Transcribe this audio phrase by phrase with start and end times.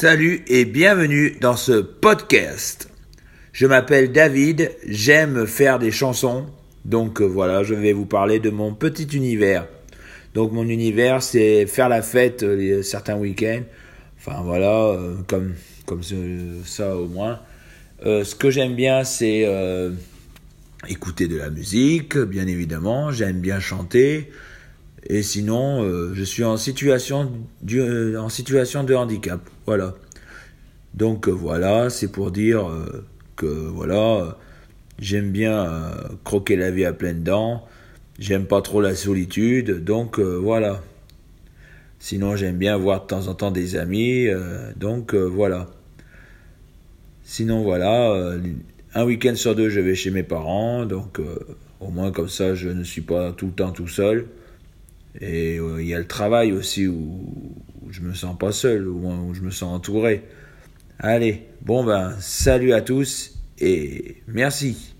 [0.00, 2.88] Salut et bienvenue dans ce podcast.
[3.52, 6.46] Je m'appelle David, j'aime faire des chansons,
[6.86, 9.68] donc euh, voilà, je vais vous parler de mon petit univers.
[10.32, 13.60] Donc mon univers, c'est faire la fête euh, certains week-ends,
[14.16, 15.52] enfin voilà, euh, comme,
[15.84, 16.00] comme
[16.64, 17.38] ça au moins.
[18.02, 19.46] ce que j'aime bien, c'est
[20.88, 24.30] écouter de la musique, bien évidemment, j'aime bien chanter,
[25.06, 27.32] et sinon, euh, je suis en situation,
[27.72, 29.40] euh, en situation de handicap.
[29.66, 29.94] Voilà.
[30.94, 32.68] Donc euh, voilà, c'est pour dire
[33.36, 34.36] que voilà,
[34.98, 35.92] j'aime bien
[36.24, 37.66] croquer la vie à pleines dents.
[38.18, 40.82] J'aime pas trop la solitude, donc voilà.
[41.98, 44.26] Sinon, j'aime bien voir de temps en temps des amis,
[44.76, 45.68] donc voilà.
[47.22, 48.34] Sinon, voilà,
[48.94, 51.18] un week-end sur deux, je vais chez mes parents, donc
[51.78, 54.26] au moins comme ça, je ne suis pas tout le temps tout seul.
[55.18, 57.34] Et euh, il y a le travail aussi où,
[57.90, 60.22] je me sens pas seul, où je me sens entouré.
[60.98, 64.94] Allez, bon ben, salut à tous et merci.